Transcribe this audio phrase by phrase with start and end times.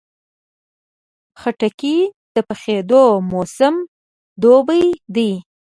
[1.39, 1.97] خټکی
[2.33, 3.75] د پخېدو موسم
[4.41, 4.85] دوبی
[5.15, 5.31] دی.